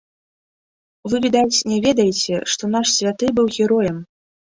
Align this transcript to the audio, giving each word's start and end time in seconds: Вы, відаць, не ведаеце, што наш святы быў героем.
Вы, 1.11 1.19
відаць, 1.25 1.59
не 1.71 1.77
ведаеце, 1.87 2.39
што 2.53 2.71
наш 2.77 2.87
святы 2.97 3.29
быў 3.41 3.47
героем. 3.59 4.01